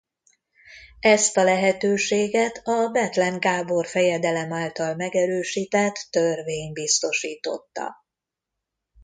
Ezt 0.99 1.37
a 1.37 1.43
lehetőséget 1.43 2.61
a 2.63 2.89
Bethlen 2.91 3.39
Gábor 3.39 3.85
fejedelem 3.87 4.53
által 4.53 4.95
megerősített 4.95 5.95
törvény 6.09 6.71
biztosította. 6.71 7.93